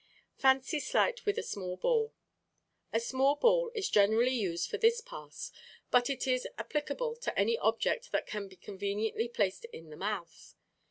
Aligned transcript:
Fancy 0.35 0.79
Sleight 0.79 1.27
with 1.27 1.37
a 1.37 1.43
Small 1.43 1.77
Ball.—A 1.77 2.99
small 2.99 3.35
ball 3.35 3.69
is 3.75 3.87
generally 3.87 4.33
used 4.33 4.67
for 4.67 4.79
this 4.79 4.99
"pass," 4.99 5.51
but 5.91 6.09
it 6.09 6.25
is 6.25 6.47
applicable 6.57 7.15
to 7.17 7.37
any 7.39 7.55
object 7.59 8.11
that 8.11 8.25
can 8.25 8.47
be 8.47 8.55
conveniently 8.55 9.27
placed 9.27 9.65
in 9.65 9.91
the 9.91 9.95
mouth. 9.95 10.55